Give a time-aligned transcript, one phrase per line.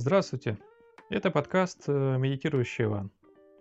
[0.00, 0.56] Здравствуйте!
[1.10, 3.10] Это подкаст э, «Медитирующий Иван».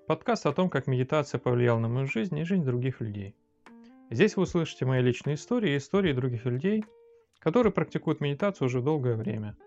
[0.06, 3.36] Подкаст о том, как медитация повлияла на мою жизнь и жизнь других людей.
[4.12, 6.86] Здесь вы услышите мои личные истории и истории других людей,
[7.40, 9.58] которые практикуют медитацию уже долгое время.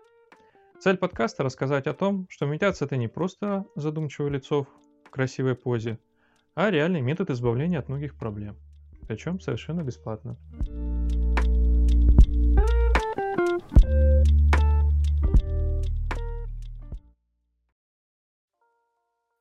[0.79, 4.65] Цель подкаста– рассказать о том, что медитация– это не просто задумчивое лицо
[5.03, 5.99] в красивой позе,
[6.55, 8.55] а реальный метод избавления от многих проблем.
[9.09, 10.37] Причем совершенно бесплатно.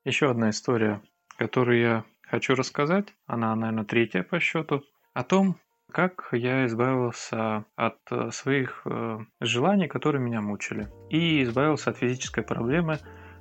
[0.04, 1.02] Еще одна история,
[1.36, 4.82] которую я хочу рассказать, она, наверное, третья по счету,
[5.12, 5.56] о том,
[5.92, 12.42] как я избавился от э, своих э, желаний, которые меня мучили, и избавился от физической
[12.42, 12.98] проблемы,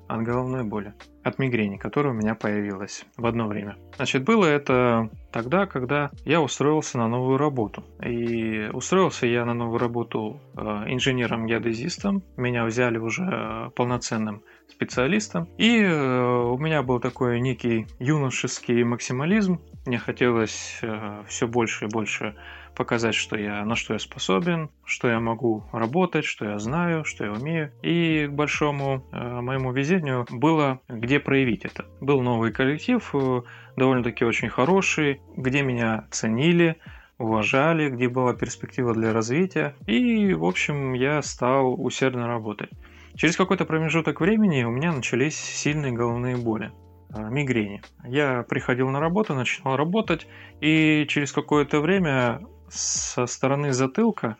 [0.09, 3.77] от головной боли, от мигрени, которая у меня появилась в одно время.
[3.95, 7.83] Значит, было это тогда, когда я устроился на новую работу.
[8.03, 12.23] И устроился я на новую работу э, инженером-геодезистом.
[12.37, 15.49] Меня взяли уже полноценным специалистом.
[15.57, 19.59] И у меня был такой некий юношеский максимализм.
[19.85, 20.79] Мне хотелось
[21.27, 22.35] все больше и больше
[22.79, 27.25] показать, что я, на что я способен, что я могу работать, что я знаю, что
[27.25, 27.73] я умею.
[27.81, 31.85] И к большому э, моему везению было где проявить это.
[32.01, 33.41] Был новый коллектив, э,
[33.75, 36.75] довольно-таки очень хороший, где меня ценили,
[37.17, 39.73] уважали, где была перспектива для развития.
[39.87, 42.69] И, в общем, я стал усердно работать.
[43.15, 46.71] Через какой-то промежуток времени у меня начались сильные головные боли
[47.11, 47.81] э, мигрени.
[48.05, 50.27] Я приходил на работу, начинал работать,
[50.61, 54.37] и через какое-то время со стороны затылка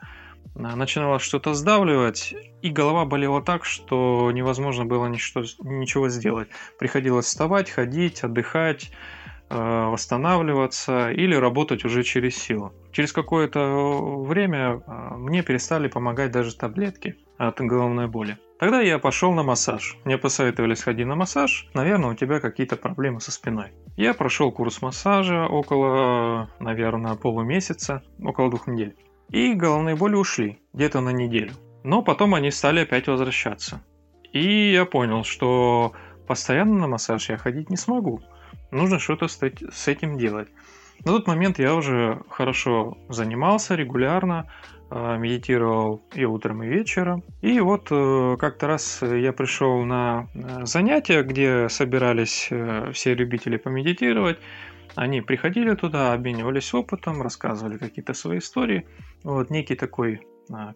[0.56, 6.50] а, начинало что-то сдавливать, и голова болела так, что невозможно было ничто, ничего сделать.
[6.78, 8.92] Приходилось вставать, ходить, отдыхать,
[9.50, 12.74] э, восстанавливаться или работать уже через силу.
[12.92, 18.38] Через какое-то время э, мне перестали помогать даже таблетки от головной боли.
[18.60, 19.98] Тогда я пошел на массаж.
[20.04, 21.70] Мне посоветовали сходить на массаж.
[21.74, 23.72] Наверное, у тебя какие-то проблемы со спиной.
[23.96, 28.98] Я прошел курс массажа около, наверное, полумесяца, около двух недель.
[29.30, 31.52] И головные боли ушли где-то на неделю.
[31.84, 33.82] Но потом они стали опять возвращаться.
[34.34, 35.94] И я понял, что
[36.28, 38.22] постоянно на массаж я ходить не смогу.
[38.72, 40.50] Нужно что-то с этим делать.
[41.06, 44.52] На тот момент я уже хорошо занимался регулярно,
[44.92, 47.24] медитировал и утром, и вечером.
[47.42, 53.58] И вот э, как-то раз я пришел на э, занятия, где собирались э, все любители
[53.58, 54.40] помедитировать.
[54.96, 58.88] Они приходили туда, обменивались опытом, рассказывали какие-то свои истории.
[59.24, 60.22] Вот некий такой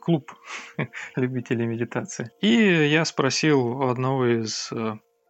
[0.01, 0.31] клуб
[1.15, 2.29] любителей медитации.
[2.41, 4.71] И я спросил у одного из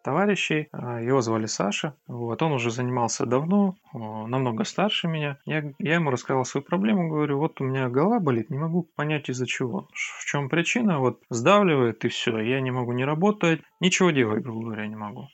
[0.04, 0.68] товарищей.
[0.72, 1.96] А, его звали Саша.
[2.08, 5.40] Вот, он уже занимался давно, намного старше меня.
[5.46, 9.30] Я, я ему рассказал свою проблему, говорю, вот у меня голова болит, не могу понять
[9.30, 9.88] из-за чего.
[9.94, 11.00] В чем причина?
[11.00, 12.40] Вот сдавливает и все.
[12.40, 15.28] Я не могу не работать, ничего делать, грубо говоря, не могу.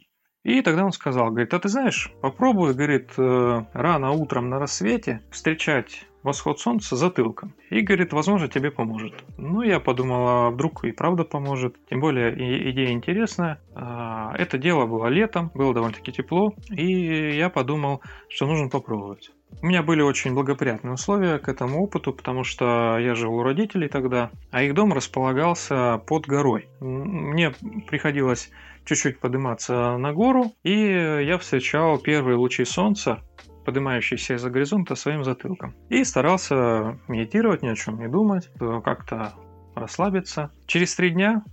[0.43, 5.21] И тогда он сказал, говорит, а ты знаешь, попробуй, говорит, э, рано утром на рассвете
[5.31, 7.53] встречать восход солнца затылком.
[7.69, 9.13] И говорит, возможно, тебе поможет.
[9.37, 11.75] Ну, я подумал, а вдруг и правда поможет.
[11.89, 12.33] Тем более,
[12.71, 13.59] идея интересная.
[13.75, 16.53] А, это дело было летом, было довольно-таки тепло.
[16.69, 19.31] И я подумал, что нужно попробовать.
[19.61, 23.87] У меня были очень благоприятные условия к этому опыту, потому что я жил у родителей
[23.87, 26.69] тогда, а их дом располагался под горой.
[26.79, 27.51] Мне
[27.87, 28.51] приходилось
[28.85, 33.21] чуть-чуть подниматься на гору, и я встречал первые лучи солнца
[33.69, 35.75] поднимающийся из-за горизонта своим затылком.
[35.89, 38.49] И старался медитировать, ни о чем не думать,
[38.83, 39.33] как-то
[39.75, 40.51] расслабиться.
[40.65, 41.43] Через три дня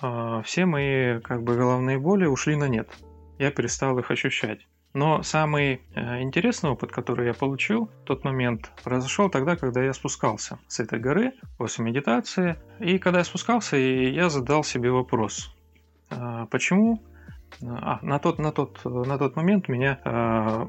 [0.00, 2.88] э, все мои как бы головные боли ушли на нет.
[3.38, 4.66] Я перестал их ощущать.
[4.94, 9.92] Но самый э, интересный опыт, который я получил в тот момент, произошел тогда, когда я
[9.92, 12.56] спускался с этой горы после медитации.
[12.78, 15.54] И когда я спускался, я задал себе вопрос,
[16.10, 17.02] э, почему
[17.64, 20.66] а, на тот, на тот, на тот момент меня э,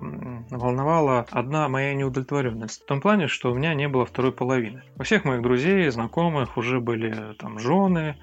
[0.52, 2.84] волновала одна моя неудовлетворенность.
[2.84, 4.84] В том плане, что у меня не было второй половины.
[4.98, 8.16] У всех моих друзей, знакомых уже были там жены,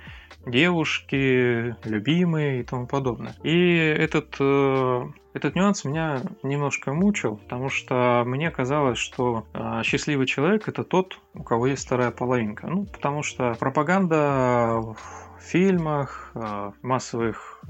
[0.46, 3.34] девушки, любимые и тому подобное.
[3.42, 10.26] И этот, э, этот нюанс меня немножко мучил, потому что мне казалось, что э, счастливый
[10.26, 12.66] человек это тот, у кого есть вторая половинка.
[12.66, 14.94] Ну, потому что пропаганда
[15.40, 17.60] фильмах, э, массовых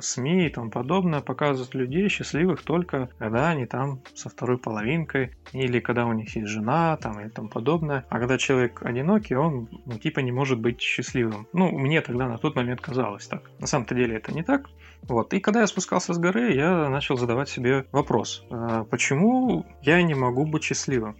[0.00, 5.80] СМИ и тому подобное показывают людей счастливых только когда они там со второй половинкой или
[5.80, 8.04] когда у них есть жена там и тому подобное.
[8.08, 11.46] А когда человек одинокий, он ну, типа не может быть счастливым.
[11.52, 13.50] Ну, мне тогда на тот момент казалось так.
[13.58, 14.68] На самом-то деле это не так.
[15.02, 15.32] Вот.
[15.34, 20.14] И когда я спускался с горы, я начал задавать себе вопрос, э, почему я не
[20.14, 21.16] могу быть счастливым?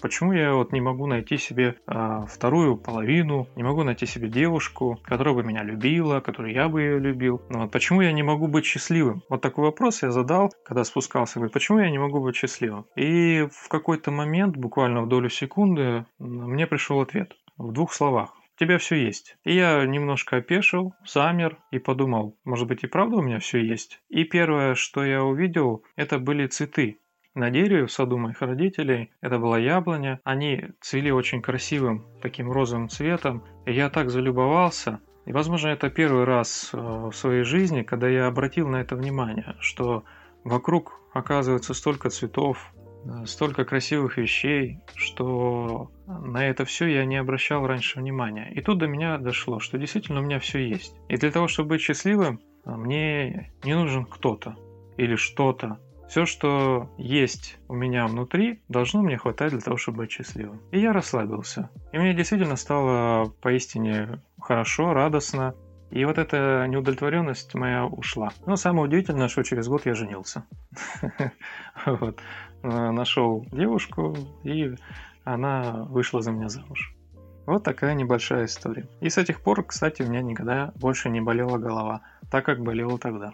[0.00, 4.98] Почему я вот не могу найти себе э, вторую половину, не могу найти себе девушку,
[5.02, 7.42] которая бы меня любила, которую я бы ее любил?
[7.48, 9.22] Ну, вот почему я не могу быть счастливым?
[9.28, 11.38] Вот такой вопрос я задал, когда спускался.
[11.38, 12.86] Говорю, почему я не могу быть счастливым?
[12.96, 18.37] И в какой-то момент, буквально в долю секунды, мне пришел ответ в двух словах.
[18.58, 19.36] Тебя все есть.
[19.44, 24.00] И я немножко опешил, замер и подумал, может быть и правда у меня все есть.
[24.08, 26.98] И первое, что я увидел, это были цветы
[27.34, 29.12] на дереве в саду моих родителей.
[29.20, 30.20] Это была яблоня.
[30.24, 33.44] Они цвели очень красивым таким розовым цветом.
[33.64, 35.00] И я так залюбовался.
[35.24, 39.54] И, возможно, это первый раз э, в своей жизни, когда я обратил на это внимание,
[39.60, 40.04] что
[40.42, 42.72] вокруг оказывается столько цветов,
[43.26, 48.50] столько красивых вещей, что на это все я не обращал раньше внимания.
[48.52, 50.94] И тут до меня дошло, что действительно у меня все есть.
[51.08, 54.56] И для того, чтобы быть счастливым, мне не нужен кто-то
[54.96, 55.78] или что-то.
[56.08, 60.60] Все, что есть у меня внутри, должно мне хватать для того, чтобы быть счастливым.
[60.72, 61.68] И я расслабился.
[61.92, 65.54] И мне действительно стало поистине хорошо, радостно.
[65.90, 68.30] И вот эта неудовлетворенность моя ушла.
[68.46, 70.44] Но самое удивительное, что через год я женился.
[72.62, 74.74] Нашел девушку, и
[75.24, 76.94] она вышла за меня замуж.
[77.46, 78.86] Вот такая небольшая история.
[79.00, 82.98] И с этих пор, кстати, у меня никогда больше не болела голова, так как болела
[82.98, 83.32] тогда.